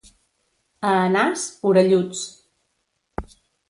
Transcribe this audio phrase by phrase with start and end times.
[0.93, 2.27] A Anàs, orelluts.